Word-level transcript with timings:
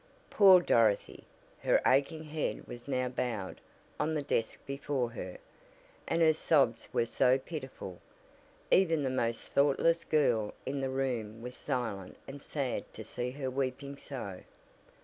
Poor 0.31 0.59
Dorothy! 0.59 1.25
Her 1.61 1.79
aching 1.85 2.23
head 2.23 2.67
was 2.67 2.87
now 2.87 3.07
bowed 3.07 3.61
on 3.99 4.15
the 4.15 4.23
desk 4.23 4.57
before 4.65 5.11
her, 5.11 5.37
and 6.07 6.23
her 6.23 6.33
sobs 6.33 6.89
were 6.91 7.05
so 7.05 7.37
pitiful, 7.37 7.99
even 8.71 9.03
the 9.03 9.11
most 9.11 9.49
thoughtless 9.49 10.03
girl 10.03 10.55
in 10.65 10.79
the 10.81 10.89
room 10.89 11.43
was 11.43 11.55
silent 11.55 12.17
and 12.27 12.41
sad 12.41 12.91
to 12.95 13.03
see 13.03 13.29
her 13.29 13.51
weeping 13.51 13.95
so. 13.95 14.41